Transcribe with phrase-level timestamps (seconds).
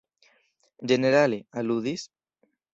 [0.93, 2.09] Ĝenerale, aludis?